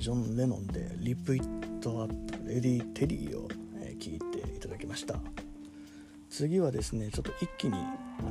[0.00, 3.54] ジョン・レノンで「リプ・イット・アット・レディ・テリー」を聴
[4.10, 5.20] いていただきました。
[6.30, 7.74] 次はですねちょっと一気に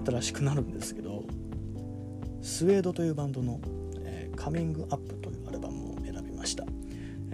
[0.04, 1.26] 新しくなるんですけど
[2.42, 3.60] スウェードというバンドの
[4.02, 6.66] 「え、カミングアップ」というアルバムを選びました、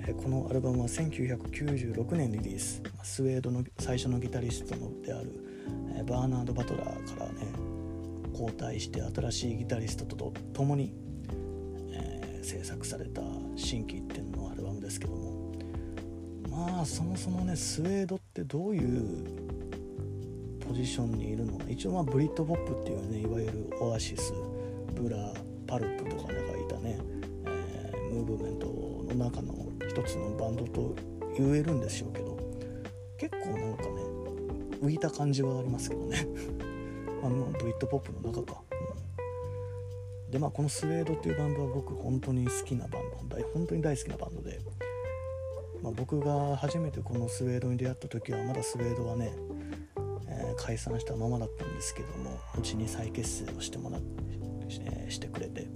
[0.06, 2.82] え、このアルバムは1996年リリース。
[3.04, 5.32] スウェードの最初のギタリストのである、
[5.96, 7.48] え、バーナード・バトラーからね
[8.34, 10.94] 交代して新しいギタリストと共に、
[12.46, 13.22] 制作された
[13.56, 15.52] 心機一転のアルバムですけども。
[16.50, 19.26] まあそもそもねスウェードってどういう
[20.66, 21.60] ポジションにいるの？
[21.68, 24.34] 一応まあブリットポップっていうねいわゆるオアシス
[24.96, 25.34] ブラ
[25.68, 26.98] パルプとかがいたね、
[27.46, 29.54] えー、ムーブメントの中の
[29.90, 30.96] 一つのバンドと
[31.38, 32.36] 言えるんでしょうけど。
[33.18, 33.90] 結構なんかね
[34.82, 36.28] 浮いた感じはありますけどね。
[37.24, 38.62] あのブリットポップの中か、
[40.36, 44.60] でまあこのスウェードっていうバンドは僕本当に好きなバンド本当に大好きなバンドで、
[45.82, 49.32] まあ、僕が初めてこのスウェードに出会った時はまだスウェードはね
[50.28, 55.70] え解散したままだったんですけどもうちに再結成をしてもらって、してくれて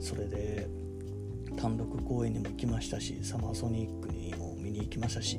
[0.00, 0.66] それで
[1.56, 5.38] 単独公演にも行きましたしサマーソニックにも見に行きましたし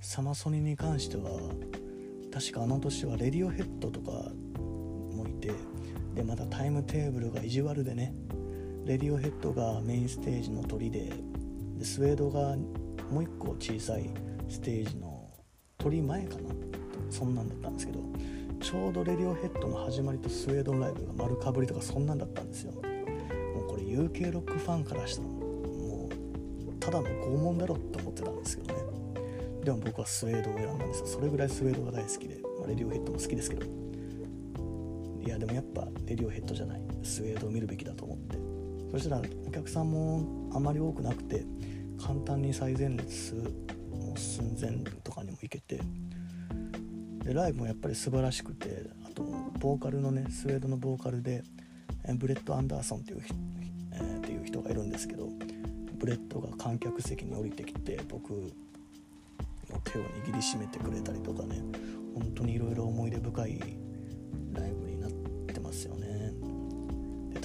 [0.00, 1.38] サマソニに関しては
[2.32, 4.32] 確かあの年はレディオヘッドとか
[6.16, 8.12] でまたタイムテーブルが意地悪でね
[8.84, 11.12] レディオヘッドがメインステージの鳥で
[11.76, 12.56] でスウェードが
[13.10, 14.10] もう一個小さい
[14.48, 15.28] ステージの
[15.78, 16.54] 鳥前かな。
[17.10, 18.00] そんなんだったんですけど
[18.60, 22.72] ちょうどレディオヘッドの始まりとスウェードンライブが丸かぶりとかそんなんだったんですよ。
[22.72, 22.82] もう
[23.68, 28.80] これ UK ロックファンからしたらもうただの拷問だろって思ってたんですけどね。
[29.62, 31.06] でも僕はスウェードを選んだんですよ。
[31.06, 33.66] それぐらいスウェードが大好きで、まあ、レディオヘッドも好きですけど。
[35.26, 38.56] いやでもやっぱレディオヘッドじゃないスウェードを見るべきだと思って。
[38.92, 41.44] そしたらお客さんもあまり多くなくて
[42.00, 43.34] 簡単に最前列
[43.90, 44.70] もう寸前
[45.02, 45.80] とかにも行けて
[47.24, 49.22] でライブもやっぱり素晴らしくてあと
[49.58, 51.42] ボーカルのねスウェードのボーカルで
[52.14, 53.22] ブレット・アンダーソンっていう,、
[53.92, 55.28] えー、っていう人がいるんですけど
[55.98, 61.60] ブレットが観客席に降りてきて僕の手を握りしめてくれたりとかね
[62.14, 63.58] 本当にいろいろ思い出深い
[64.52, 64.95] ライブに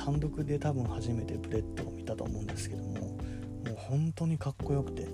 [0.04, 3.18] 単独で多分初めてブレットを見たと思うんですけどもも
[3.68, 5.08] う本当にかっこよくて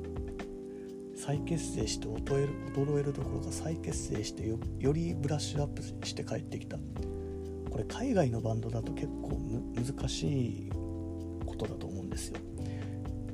[1.13, 6.77] 再結成して衰える衰えるどころか再結成してよりブラッシュアップして帰ってきた。
[7.69, 9.37] これ海外のバンドだと結構
[9.75, 10.69] 難しい
[11.45, 12.37] ことだと思うんですよ。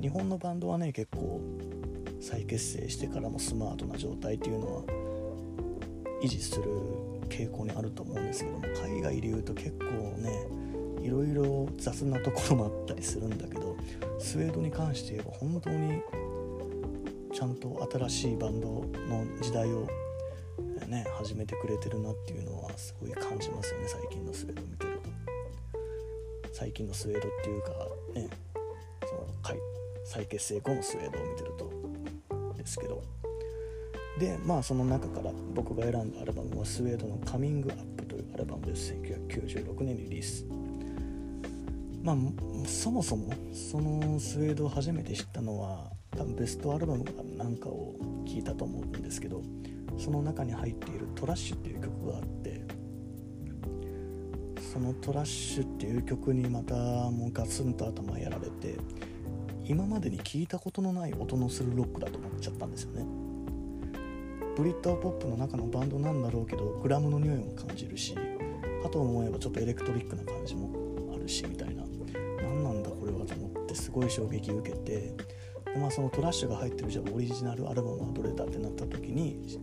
[0.00, 1.40] 日本のバンドはね結構
[2.20, 4.82] 再結成してからもスマートな状態っていうのは
[6.22, 6.64] 維持する
[7.28, 9.84] 傾向にあると思うんですけども海外でいうと結構
[10.20, 10.63] ね
[11.04, 13.76] いろいろ雑なところもあったりするんだけど
[14.18, 16.00] スウェードに関して言えば本当に
[17.32, 18.68] ちゃんと新しいバンド
[19.08, 19.86] の時代を、
[20.88, 25.04] ね、始めてくれてるなっていうのはすごい感じますよね最近のスウェード見てると。
[26.52, 27.68] 最近のスウェードっていうか
[28.14, 28.28] ね
[29.06, 29.26] その
[30.04, 33.02] 再結成後のスウェードを見てるとですけど。
[34.18, 38.92] でまあその中から僕が選んだアルバムはスウェードの「カミングアップ」というアルバムです。
[38.92, 40.63] 1996年にリリース。
[42.04, 42.16] まあ
[42.66, 47.94] そもそもそのスウェードを初めて知ったのは多分ベストアルバムかなんかを
[48.26, 49.42] 聞いたと思うんですけど
[49.96, 52.62] その中に入っている「トラッシュ」っていう曲があって
[54.70, 58.76] その「トラッシュ」っていう曲にまたもうガツンと頭やられて
[59.64, 63.06] 今までに聞いたことのない音のするロックだと思っちゃったんですよね。
[64.56, 68.14] ブリッドポップの中のバンドなんだろうけどグラムの匂いも感じるし
[68.82, 70.70] かと思えばちょっとエレクトリックな感じも
[71.14, 71.93] あるしみたいな。
[72.62, 75.14] なんだこれはと思ってすごい衝撃受けて
[75.74, 79.58] でまあそのトラッシュが入ってるじゃあオリジナルアルバムはどれだってなった時に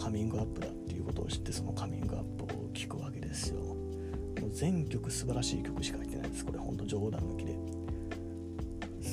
[0.00, 3.60] カミングアップだっていうことを知ってそのカミングアップを聴くわけですよ。
[3.60, 6.58] もう全曲素晴らしい曲しか入ってないですこれ。
[6.58, 7.56] ほんと冗談抜きで。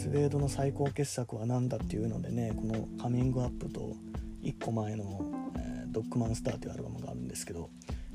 [0.02, 3.96] スウェードの最高傑作は何だっていうのでねこのカミングアップと
[4.42, 5.22] 1個前の、
[5.58, 7.70] えー、ドッグマンスターというアルバムがあるんですけど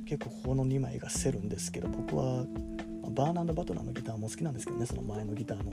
[0.04, 2.44] 結構ここの2枚がせるんですけど僕は
[3.10, 5.72] バーナンド・バトラーのギターも好きなんですけどねその前のギターの。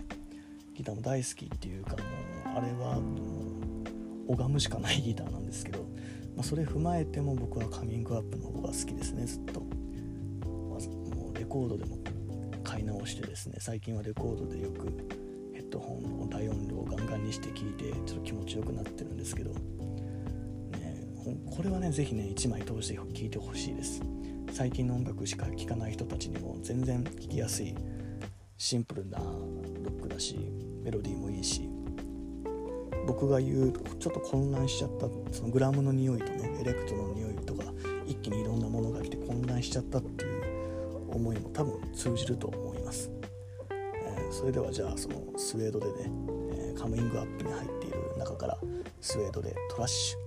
[0.75, 3.00] ギターも大好きっていうかもうあれは
[4.27, 5.83] 拝むしかないギターなんですけど、
[6.35, 9.68] まあ、それ踏まえても僕はカミングアップの方が好きですねずっと、ま
[10.77, 11.97] あ、もうレコードでも
[12.63, 14.88] 買い直してですね最近はレコードでよく
[15.53, 19.59] ヘッドホンを大音量をガンガンにして聴いてちょっと気持ちよくなってるんですけど、ね、
[21.56, 24.01] これはね是非ね1枚通して聴いてほしいです。
[24.54, 27.74] 最近の音楽しか聴かない人たちにも全然聴きやすい
[28.56, 30.38] シンプルなロックだし
[30.84, 31.68] メロディーもいいし
[33.08, 37.64] 僕が言うちょっと混乱しちゃったそのグラムの匂いとねエレクトの匂いとか
[38.06, 40.44] 一気にいろんなものが来て混乱しちゃったっていう
[41.10, 43.10] 思いも多分通じると思います、
[43.72, 45.94] えー、それではじゃあそのスウェードでね、
[46.52, 48.58] えー、カムイングアップに入っている中から
[49.02, 50.23] スウェードでトラッシュ。